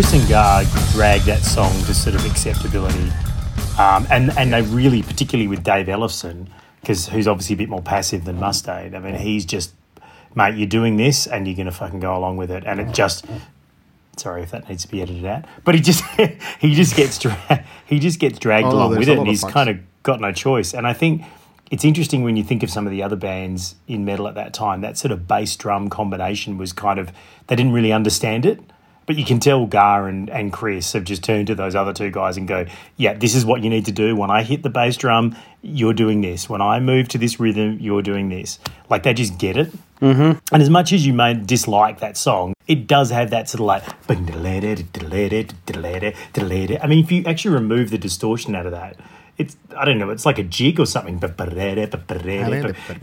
[0.00, 3.12] Chris and Gar dragged that song to sort of acceptability,
[3.78, 6.46] um, and and they really, particularly with Dave Ellefson,
[6.80, 8.94] because who's obviously a bit more passive than Mustaine.
[8.94, 9.74] I mean, he's just,
[10.34, 13.26] mate, you're doing this, and you're gonna fucking go along with it, and it just.
[14.16, 16.02] Sorry if that needs to be edited out, but he just
[16.60, 19.68] he just gets dra- he just gets dragged Oh, along with it, and he's kind
[19.68, 20.72] of got no choice.
[20.72, 21.24] And I think
[21.70, 24.54] it's interesting when you think of some of the other bands in metal at that
[24.54, 24.80] time.
[24.80, 27.12] That sort of bass drum combination was kind of
[27.48, 28.62] they didn't really understand it.
[29.10, 32.12] But you can tell Gar and, and Chris have just turned to those other two
[32.12, 32.64] guys and go,
[32.96, 34.14] yeah, this is what you need to do.
[34.14, 36.48] When I hit the bass drum, you're doing this.
[36.48, 38.60] When I move to this rhythm, you're doing this.
[38.88, 39.72] Like they just get it.
[40.00, 40.38] Mm-hmm.
[40.54, 43.66] And as much as you may dislike that song, it does have that sort of
[43.66, 43.82] like.
[46.80, 48.96] I mean, if you actually remove the distortion out of that,
[49.40, 51.18] it's I don't know, it's like a jig or something.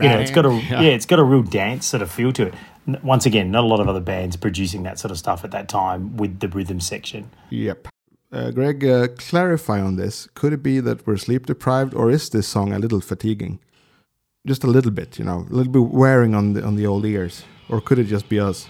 [0.00, 2.46] You know, it's got a yeah, it's got a real dance sort of feel to
[2.46, 2.54] it.
[2.88, 5.50] N- Once again, not a lot of other bands producing that sort of stuff at
[5.52, 7.30] that time with the rhythm section.
[7.50, 7.88] Yep.
[8.32, 10.28] Uh, Greg, uh, clarify on this.
[10.34, 13.60] Could it be that we're sleep deprived, or is this song a little fatiguing?
[14.46, 17.04] Just a little bit, you know, a little bit wearing on the on the old
[17.04, 18.68] ears, or could it just be us?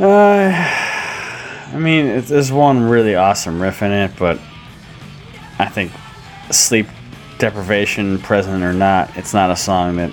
[0.00, 4.38] Uh, I mean, there's one really awesome riff in it, but
[5.58, 5.92] I think
[6.50, 6.86] sleep
[7.38, 10.12] deprivation, present or not, it's not a song that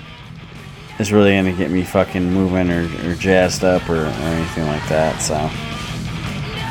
[0.98, 4.86] is really gonna get me fucking moving or, or jazzed up or, or anything like
[4.88, 5.20] that.
[5.20, 5.34] So,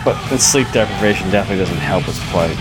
[0.03, 2.57] but the sleep deprivation definitely doesn't help its plight.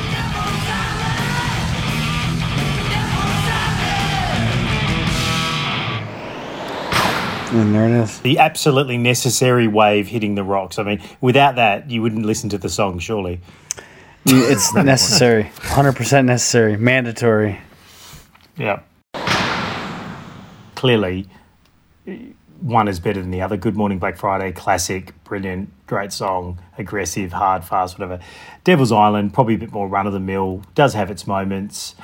[7.55, 8.19] And there it is.
[8.19, 10.77] The absolutely necessary wave hitting the rocks.
[10.77, 13.41] I mean, without that, you wouldn't listen to the song, surely.
[14.25, 17.61] Mm, it's necessary, 100% necessary, mandatory.
[18.57, 18.81] Yeah.
[20.75, 21.29] Clearly,
[22.61, 23.57] one is better than the other.
[23.57, 28.23] Good Morning Black Friday, classic, brilliant, great song, aggressive, hard, fast, whatever.
[28.63, 31.95] Devil's Island, probably a bit more run of the mill, does have its moments.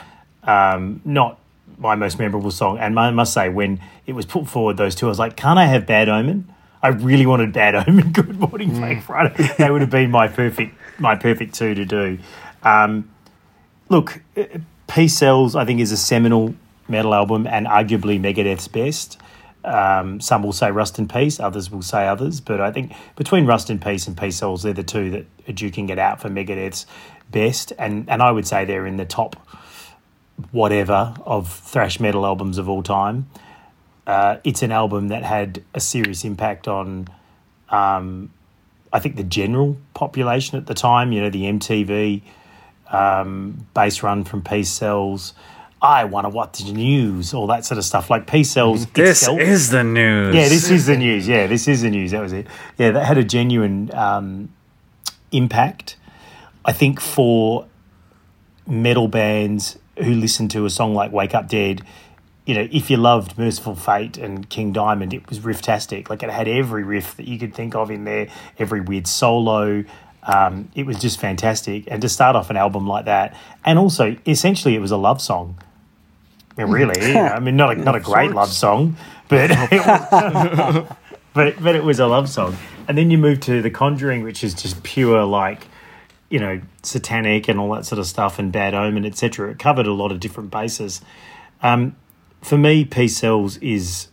[0.43, 1.39] Um, not
[1.79, 2.79] my most memorable song.
[2.79, 5.59] And I must say, when it was put forward, those two, I was like, can't
[5.59, 6.53] I have Bad Omen?
[6.83, 9.49] I really wanted Bad Omen, Good Morning Black Friday.
[9.59, 12.19] They would have been my perfect, my perfect two to do.
[12.63, 13.11] Um,
[13.89, 14.21] look,
[14.89, 16.55] Peace Sells, I think, is a seminal
[16.89, 19.19] metal album and arguably Megadeth's best.
[19.63, 23.45] Um, some will say Rust in Peace, others will say others, but I think between
[23.45, 26.31] Rust in Peace and Peace Sells, they're the two that are duking it out for
[26.31, 26.87] Megadeth's
[27.31, 29.37] best, and and I would say they're in the top
[30.53, 33.29] whatever of thrash metal albums of all time.
[34.07, 37.07] Uh, it's an album that had a serious impact on,
[37.69, 38.31] um,
[38.93, 41.13] I think, the general population at the time.
[41.13, 42.23] You know, the MTV
[42.91, 45.35] um, bass run from Peace Sells.
[45.83, 48.11] I want to watch the news, all that sort of stuff.
[48.11, 48.87] Like Peace Sells.
[48.87, 50.35] This itself- is the news.
[50.35, 51.27] yeah, this is the news.
[51.27, 52.11] Yeah, this is the news.
[52.11, 52.47] That was it.
[52.77, 54.51] Yeah, that had a genuine um,
[55.33, 55.97] impact.
[56.65, 57.67] I think for
[58.67, 61.83] metal bands who listen to a song like Wake Up Dead,
[62.45, 66.11] you know, if you loved Mercyful Fate and King Diamond, it was rifftastic.
[66.11, 69.85] Like it had every riff that you could think of in there, every weird solo.
[70.23, 71.85] Um, it was just fantastic.
[71.87, 75.23] And to start off an album like that, and also essentially it was a love
[75.23, 75.59] song.
[76.69, 78.97] Really, I mean, not a, not a great love song,
[79.29, 80.97] but it was,
[81.35, 82.57] but but it was a love song.
[82.89, 85.69] And then you move to The Conjuring, which is just pure like,
[86.29, 89.51] you know, satanic and all that sort of stuff, and Bad Omen, etc.
[89.51, 91.01] It covered a lot of different bases.
[91.63, 91.97] Um,
[92.43, 94.09] for me, Peace Sells is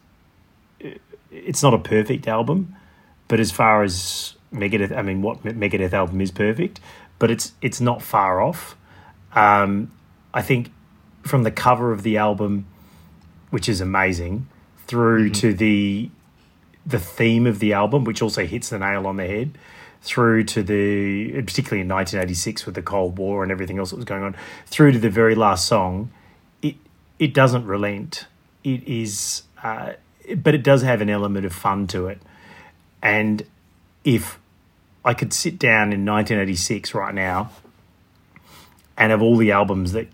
[1.31, 2.75] it's not a perfect album,
[3.27, 6.79] but as far as Megadeth, I mean, what Megadeth album is perfect,
[7.19, 8.75] but it's it's not far off.
[9.33, 9.91] Um,
[10.33, 10.71] I think
[11.27, 12.65] from the cover of the album,
[13.49, 14.47] which is amazing,
[14.87, 16.09] through to the
[16.85, 19.57] the theme of the album, which also hits the nail on the head,
[20.01, 24.05] through to the particularly in 1986 with the Cold War and everything else that was
[24.05, 24.35] going on,
[24.65, 26.11] through to the very last song,
[26.61, 26.75] it
[27.19, 28.25] it doesn't relent.
[28.63, 29.93] It is, uh,
[30.37, 32.21] but it does have an element of fun to it,
[33.01, 33.43] and
[34.03, 34.39] if
[35.03, 37.49] I could sit down in 1986 right now
[38.97, 40.07] and of all the albums that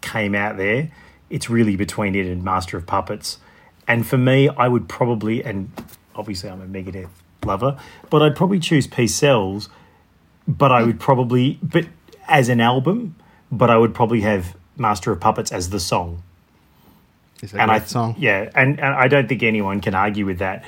[0.00, 0.90] came out there,
[1.30, 3.38] it's really between it and Master of Puppets.
[3.86, 5.70] And for me, I would probably, and
[6.14, 7.08] obviously I'm a Megadeth
[7.44, 7.78] lover,
[8.10, 9.68] but I'd probably choose Peace Sells,
[10.46, 11.86] but I would probably, but
[12.26, 13.16] as an album,
[13.50, 16.22] but I would probably have Master of Puppets as the song.
[17.42, 18.16] It's a And I, song.
[18.18, 20.64] yeah, and, and I don't think anyone can argue with that.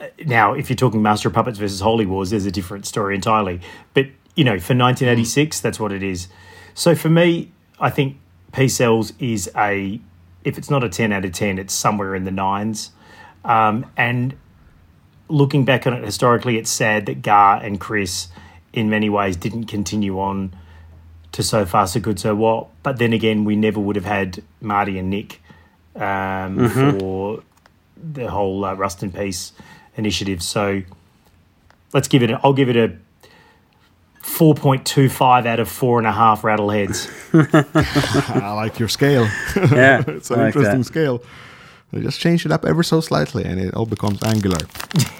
[0.00, 3.14] Uh, Now, if you're talking Master of Puppets versus Holy Wars, there's a different story
[3.14, 3.60] entirely.
[3.94, 6.28] But you know, for 1986, that's what it is.
[6.74, 8.18] So for me, I think
[8.56, 10.00] Peace Sells is a,
[10.42, 12.90] if it's not a 10 out of 10, it's somewhere in the nines.
[13.44, 14.34] Um, and
[15.28, 18.28] looking back on it historically, it's sad that Gar and Chris,
[18.72, 20.56] in many ways, didn't continue on
[21.32, 22.68] to So Far So Good So What.
[22.82, 25.42] But then again, we never would have had Marty and Nick
[25.94, 27.42] um, for
[27.94, 29.52] the whole uh, Rust in Peace
[29.96, 30.42] initiative.
[30.42, 30.82] So
[31.92, 32.30] let's give it.
[32.30, 32.96] A, I'll give it a.
[34.26, 37.08] 4.25 out of four and a half rattleheads.
[38.42, 39.24] I like your scale.
[39.56, 40.84] Yeah, it's an like interesting that.
[40.84, 41.22] scale.
[41.92, 44.58] You just change it up ever so slightly, and it all becomes angular.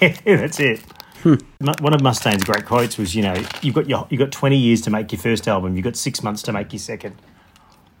[0.01, 0.81] yeah, That's it.
[1.23, 1.37] Mu-
[1.79, 4.81] One of Mustaine's great quotes was, you know, you've got your you've got 20 years
[4.81, 5.75] to make your first album.
[5.75, 7.15] You've got six months to make your second.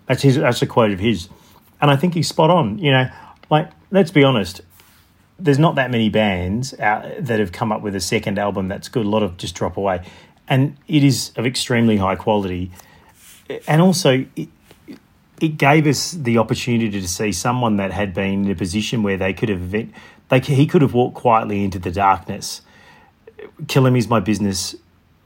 [0.05, 0.35] That's his.
[0.35, 1.29] That's a quote of his,
[1.81, 2.77] and I think he's spot on.
[2.77, 3.09] You know,
[3.49, 4.61] like let's be honest.
[5.39, 8.89] there's not that many bands out that have come up with a second album that's
[8.89, 9.05] good.
[9.05, 10.05] A lot of just drop away,
[10.47, 12.71] and it is of extremely high quality.
[13.67, 14.49] And also, it,
[15.39, 19.17] it gave us the opportunity to see someone that had been in a position where
[19.17, 22.61] they could have they he could have walked quietly into the darkness.
[23.67, 24.75] Killing Is My Business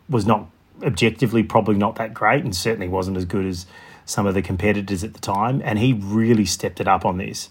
[0.10, 0.48] was not
[0.84, 3.66] objectively probably not that great and certainly wasn't as good as
[4.06, 5.62] some of the competitors at the time.
[5.64, 7.50] And he really stepped it up on this.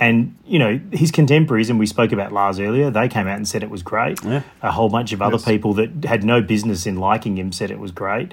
[0.00, 3.46] And, you know, his contemporaries, and we spoke about Lars earlier, they came out and
[3.46, 4.22] said it was great.
[4.24, 4.42] Yeah.
[4.62, 7.78] A whole bunch of other people that had no business in liking him said it
[7.78, 8.32] was great.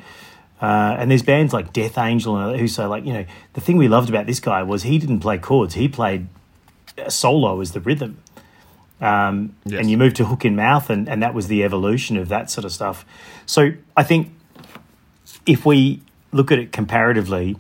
[0.60, 3.78] Uh, and there's bands like Death Angel and who say, like, you know, the thing
[3.78, 6.28] we loved about this guy was he didn't play chords, he played
[6.98, 8.18] a solo as the rhythm.
[9.00, 9.82] Um, Yes.
[9.82, 12.50] And you move to hook in mouth, and, and that was the evolution of that
[12.50, 13.06] sort of stuff.
[13.46, 14.32] So I think
[15.46, 17.58] if we look at it comparatively,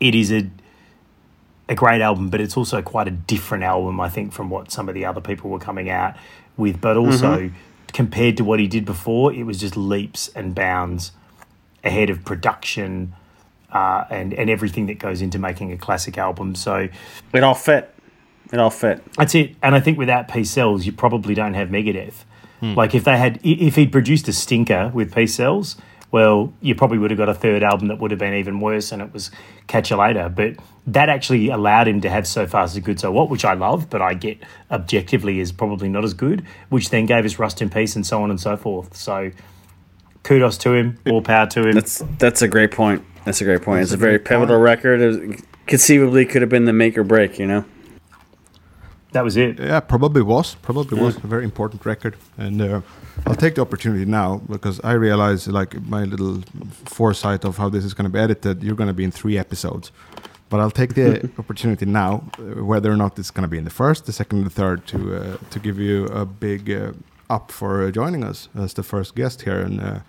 [0.00, 0.50] it is a
[1.70, 4.88] a great album, but it's also quite a different album, I think, from what some
[4.88, 6.16] of the other people were coming out
[6.56, 6.80] with.
[6.80, 7.50] But also,
[7.94, 11.12] compared to what he did before, it was just leaps and bounds
[11.84, 13.14] ahead of production
[13.72, 16.54] uh, and and everything that goes into making a classic album.
[16.56, 16.88] So
[17.32, 17.94] It all fit.
[18.52, 19.00] It all fit.
[19.14, 19.54] that's it.
[19.62, 22.24] And I think without Peace Sells, you probably don't have Megadeth.
[22.62, 25.76] Like if they had, if he'd produced a stinker with Peace Sells,
[26.10, 28.90] well, you probably would have got a third album that would have been even worse,
[28.90, 29.30] and it was
[29.68, 30.28] Catch You Later.
[30.28, 30.56] But
[30.86, 33.88] that actually allowed him to have So Far So Good So What, which I love,
[33.88, 34.38] but I get
[34.70, 36.44] objectively is probably not as good.
[36.68, 38.96] Which then gave us Rust in Peace and so on and so forth.
[38.96, 39.30] So
[40.22, 41.72] kudos to him, all power to him.
[41.74, 43.04] That's that's a great point.
[43.24, 43.82] That's a great point.
[43.82, 44.40] it's a a very great point.
[44.40, 45.00] pivotal record.
[45.00, 47.38] It was, conceivably could have been the make or break.
[47.38, 47.64] You know.
[49.12, 49.58] That was it.
[49.58, 50.54] Yeah, probably was.
[50.56, 52.16] Probably was a very important record.
[52.38, 52.80] And uh,
[53.26, 56.42] I'll take the opportunity now because I realize, like, my little
[56.84, 59.38] foresight of how this is going to be edited, you're going to be in three
[59.38, 59.92] episodes.
[60.48, 63.64] But I'll take the opportunity now, uh, whether or not it's going to be in
[63.64, 66.92] the first, the second, the third, to uh, to give you a big uh,
[67.28, 70.00] up for uh, joining us as the first guest here and uh,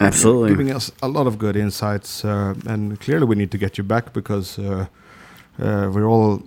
[0.00, 0.50] Absolutely.
[0.50, 2.24] giving us a lot of good insights.
[2.24, 4.86] Uh, and clearly, we need to get you back because uh,
[5.58, 6.42] uh, we're all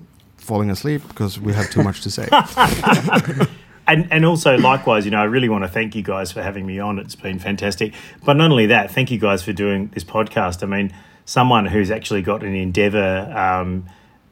[0.45, 2.29] falling asleep because we have too much to say.
[3.87, 6.65] And and also likewise, you know, I really want to thank you guys for having
[6.65, 6.97] me on.
[6.97, 7.93] It's been fantastic.
[8.23, 10.63] But not only that, thank you guys for doing this podcast.
[10.63, 10.93] I mean,
[11.25, 13.85] someone who's actually got an endeavor, um,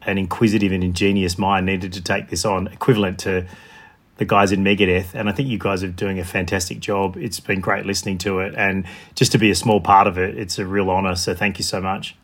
[0.03, 3.45] an inquisitive and ingenious mind needed to take this on, equivalent to
[4.18, 5.14] the guys in Megadeth.
[5.14, 7.16] And I think you guys are doing a fantastic job.
[7.18, 10.36] It's been great listening to it, and just to be a small part of it,
[10.36, 11.16] it's a real honor.
[11.16, 12.16] So thank you so much.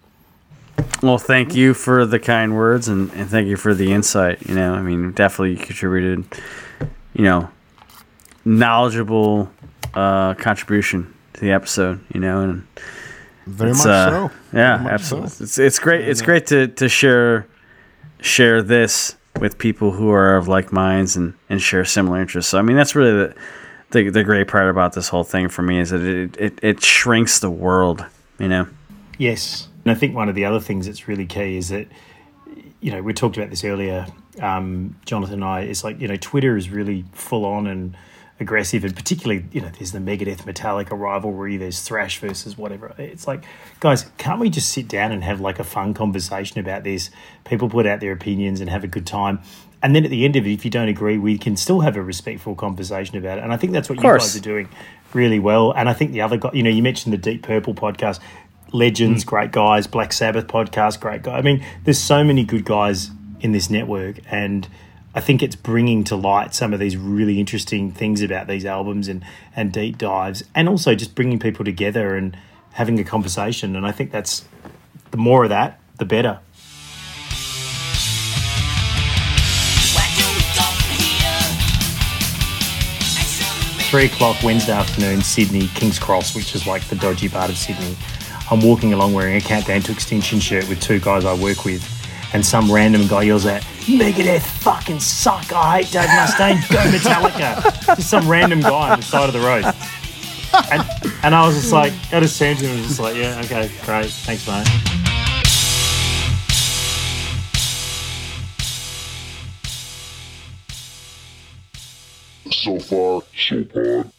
[1.01, 4.47] Well, thank you for the kind words and, and thank you for the insight.
[4.47, 6.25] You know, I mean, definitely contributed,
[7.13, 7.49] you know,
[8.43, 9.49] knowledgeable
[9.93, 12.67] uh, contribution to the episode, you know, and
[13.45, 14.31] Very much uh, so.
[14.51, 15.29] Yeah, much absolutely.
[15.29, 15.43] so.
[15.43, 16.07] It's it's great.
[16.07, 17.47] It's great to, to share
[18.19, 22.51] share this with people who are of like minds and, and share similar interests.
[22.51, 23.35] So I mean, that's really the,
[23.91, 26.83] the the great part about this whole thing for me is that it it, it
[26.83, 28.05] shrinks the world.
[28.37, 28.67] You know.
[29.17, 29.68] Yes.
[29.83, 31.87] And I think one of the other things that's really key is that,
[32.81, 34.07] you know, we talked about this earlier,
[34.41, 37.95] um, Jonathan and I, it's like, you know, Twitter is really full on and
[38.39, 38.83] aggressive.
[38.83, 42.93] And particularly, you know, there's the Megadeth Metallica rivalry, there's thrash versus whatever.
[42.97, 43.43] It's like,
[43.79, 47.11] guys, can't we just sit down and have like a fun conversation about this?
[47.45, 49.41] People put out their opinions and have a good time.
[49.81, 51.95] And then at the end of it, if you don't agree, we can still have
[51.95, 53.45] a respectful conversation about it.
[53.45, 54.67] And I think that's what you guys are doing
[55.13, 55.71] really well.
[55.71, 58.19] And I think the other guy, you know, you mentioned the Deep Purple podcast,
[58.71, 59.29] Legends, hmm.
[59.29, 61.37] great guys, Black Sabbath podcast, great guy.
[61.37, 64.67] I mean, there's so many good guys in this network, and
[65.15, 69.07] I think it's bringing to light some of these really interesting things about these albums
[69.07, 69.23] and
[69.55, 72.37] and deep dives, and also just bringing people together and
[72.73, 73.75] having a conversation.
[73.75, 74.45] And I think that's
[75.11, 76.39] the more of that, the better.
[83.89, 87.97] three o'clock Wednesday afternoon, Sydney, King's Cross, which is like the dodgy part of Sydney.
[88.51, 91.83] I'm walking along wearing a Countdown to Extinction shirt with two guys I work with,
[92.33, 97.95] and some random guy yells out, Megadeth fucking suck, I hate Dave Mustaine, go Metallica.
[97.95, 99.65] Just some random guy on the side of the road.
[100.71, 100.83] And,
[101.23, 103.39] and I was just like, I just turned to him and was just like, yeah,
[103.45, 104.67] okay, great, thanks, mate.
[112.51, 114.11] So far, so good.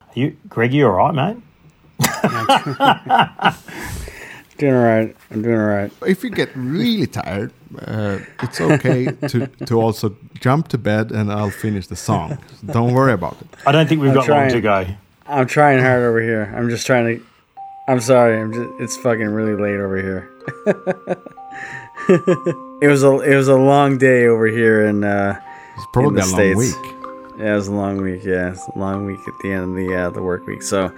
[0.00, 1.36] Are you, Greg, you all right, mate?
[4.58, 5.16] Doing all right.
[5.30, 5.92] I'm doing all right.
[6.06, 11.32] if you get really tired, uh, it's okay to, to also jump to bed and
[11.32, 12.38] I'll finish the song.
[12.66, 13.48] Don't worry about it.
[13.66, 14.86] I don't think we've I'm got long to go.
[15.26, 16.52] I'm trying hard over here.
[16.54, 17.24] I'm just trying to.
[17.88, 18.40] I'm sorry.
[18.40, 18.70] I'm just.
[18.80, 20.30] It's fucking really late over here.
[22.80, 23.18] it was a.
[23.20, 25.04] It was a long day over here in.
[25.04, 25.40] Uh,
[25.76, 27.38] It's probably the a long week.
[27.38, 28.22] yeah, it was a long week.
[28.24, 30.62] Yeah, it's a long week at the end of the uh, the work week.
[30.62, 30.92] So,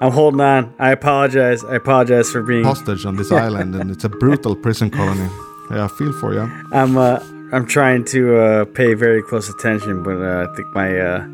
[0.00, 0.74] I'm holding on.
[0.78, 1.64] I apologize.
[1.64, 2.64] I apologize for being.
[2.64, 5.28] Hostage on this island, and it's a brutal prison colony.
[5.70, 6.48] Yeah, I feel for you.
[6.72, 6.96] I'm.
[6.96, 7.18] Uh,
[7.50, 11.26] I'm trying to uh, pay very close attention, but uh, I think my uh,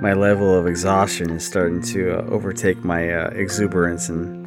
[0.00, 4.46] my level of exhaustion is starting to uh, overtake my uh, exuberance and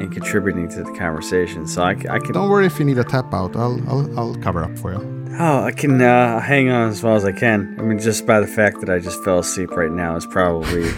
[0.00, 1.66] and contributing to the conversation.
[1.66, 2.32] So I can.
[2.32, 3.54] Don't worry if you need a tap out.
[3.54, 5.26] I'll I'll, I'll cover up for you.
[5.38, 7.76] Oh, I can uh, hang on as well as I can.
[7.78, 10.88] I mean, just by the fact that I just fell asleep right now is probably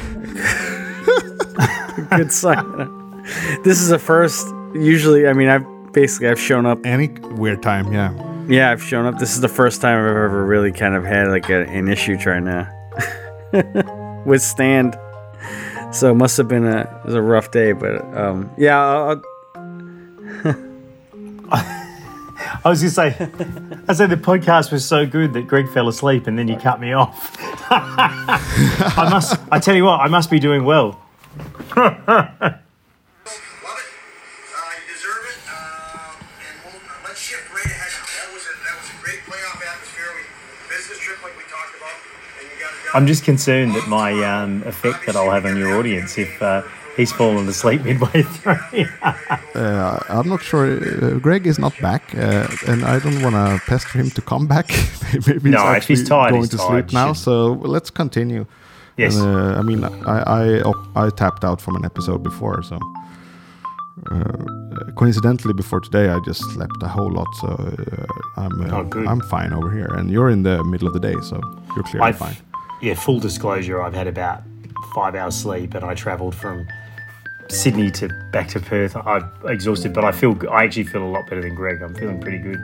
[1.58, 3.22] a good sign.
[3.64, 4.46] This is a first.
[4.74, 6.84] Usually, I mean, I've basically I've shown up.
[6.86, 8.14] Any weird time, yeah.
[8.48, 9.18] Yeah, I've shown up.
[9.18, 12.16] This is the first time I've ever really kind of had like a, an issue
[12.16, 12.68] trying to
[14.26, 14.98] withstand.
[15.92, 19.22] So it must have been a it was a rough day, but um, yeah, I'll,
[22.64, 23.08] I was to say,
[23.88, 26.80] I said the podcast was so good that Greg fell asleep and then you cut
[26.80, 27.36] me off.
[27.70, 31.00] I must, I tell you what, I must be doing well.
[42.94, 46.62] I'm just concerned that my um, effect that I'll have on your audience if uh,
[46.96, 48.86] he's fallen asleep midway through.
[49.54, 50.66] Uh, I'm not sure.
[50.76, 54.46] Uh, Greg is not back, uh, and I don't want to pester him to come
[54.46, 54.70] back.
[55.26, 56.90] Maybe No, if actually he's tired, going he's to tired.
[56.90, 57.12] sleep now.
[57.14, 58.44] So let's continue.
[58.98, 59.16] yes.
[59.16, 60.18] And, uh, I mean, I,
[60.66, 60.72] I
[61.06, 62.78] I tapped out from an episode before, so
[64.10, 67.28] uh, coincidentally, before today, I just slept a whole lot.
[67.40, 69.04] So uh, I'm uh, Oh.
[69.10, 71.40] I'm fine over here, and you're in the middle of the day, so
[71.74, 72.36] you're clearly I've, fine.
[72.82, 74.42] Yeah, full disclosure, I've had about
[74.94, 76.66] five hours sleep and I travelled from
[77.48, 78.96] Sydney to back to Perth.
[78.96, 81.80] I'm exhausted, but I feel I actually feel a lot better than Greg.
[81.82, 82.58] I'm feeling pretty good.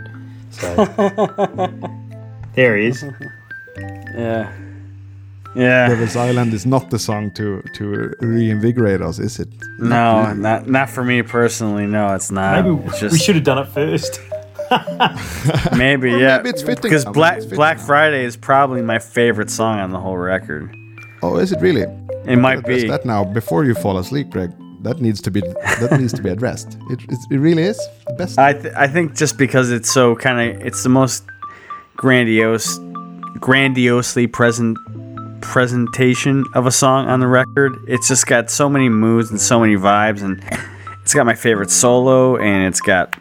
[0.50, 0.74] So
[2.54, 3.04] there he is.
[4.14, 4.52] yeah,
[5.54, 5.88] yeah.
[5.88, 9.48] Devil's Island is not the song to to reinvigorate us, is it?
[9.78, 11.86] No, not not for me personally.
[11.86, 12.64] No, it's not.
[12.64, 14.20] Maybe it's we should have done it first.
[15.76, 16.38] maybe yeah.
[16.38, 17.78] maybe it's fitting because Black fitting Black.
[17.78, 20.74] Friday is probably my favorite song on the whole record.
[21.22, 21.82] Oh, is it really?
[22.26, 22.86] It might be.
[22.88, 24.52] that now before you fall asleep, Greg.
[24.82, 26.78] That needs to be that needs to be addressed.
[26.88, 28.38] It, it, it really is the best.
[28.38, 31.24] I th- I think just because it's so kind of it's the most
[31.96, 32.78] grandiose,
[33.40, 34.78] grandiosely present
[35.40, 37.76] presentation of a song on the record.
[37.88, 40.42] It's just got so many moods and so many vibes, and
[41.02, 43.16] it's got my favorite solo, and it's got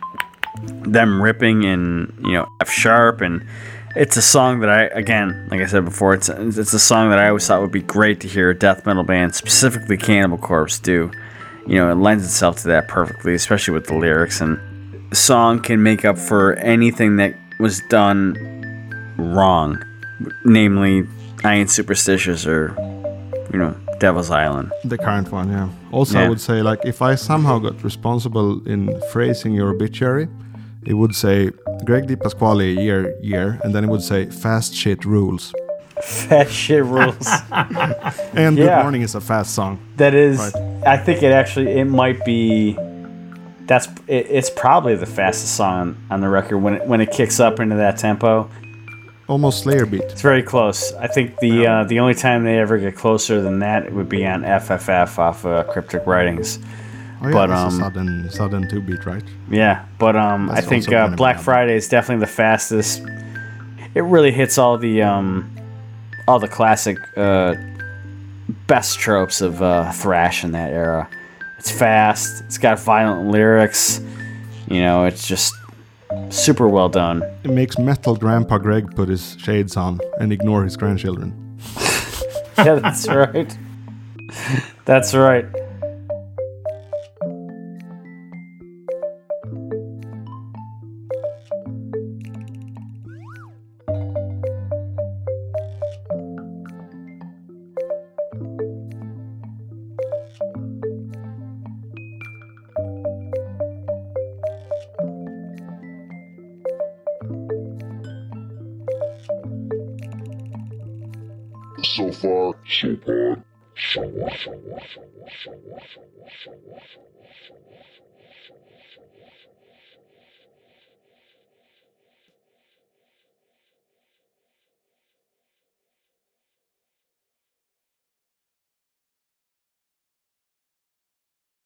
[0.64, 3.46] them ripping in you know F sharp, and
[3.96, 7.20] it's a song that I again, like I said before, it's it's a song that
[7.20, 10.80] I always thought would be great to hear a death metal band, specifically Cannibal Corpse,
[10.80, 11.12] do.
[11.66, 14.58] You know, it lends itself to that perfectly, especially with the lyrics, and
[15.10, 18.36] the song can make up for anything that was done
[19.18, 19.84] wrong,
[20.46, 21.06] namely,
[21.44, 22.76] I Ain't Superstitious or
[23.52, 24.72] you know Devil's Island.
[24.86, 25.70] the current one, yeah.
[25.92, 30.28] Also, I would say like if I somehow got responsible in phrasing your obituary,
[30.88, 31.52] it would say
[31.86, 35.54] Greg Di Pasquale year year, and then it would say fast shit rules.
[36.02, 37.28] Fast shit rules.
[38.34, 38.78] And Yeah.
[38.78, 39.80] Good Morning is a fast song.
[39.98, 40.54] That is, Right.
[40.86, 42.78] I think it actually it might be.
[43.66, 47.40] That's it, it's probably the fastest song on the record when it when it kicks
[47.40, 48.50] up into that tempo.
[49.28, 50.04] Almost Slayer beat.
[50.04, 50.94] It's very close.
[50.94, 54.08] I think the uh, the only time they ever get closer than that it would
[54.08, 56.60] be on FFF off uh, Cryptic Writings.
[57.22, 59.24] Oh yeah, But, that's um, a sudden sudden two beat, right?
[59.50, 61.40] Yeah, but um, I think uh, Black.
[61.40, 63.02] Friday is definitely the fastest.
[63.96, 65.52] It really hits all the um,
[66.28, 67.56] all the classic uh,
[68.68, 71.10] best tropes of uh, thrash in that era.
[71.58, 72.44] It's fast.
[72.46, 74.00] It's got violent lyrics.
[74.68, 75.56] You know, it's just
[76.30, 77.24] super well done.
[77.44, 81.34] It makes metal grandpa Greg put his shades on and ignore his grandchildren.
[82.58, 83.56] Yeah, that's right.
[84.86, 85.46] That's right.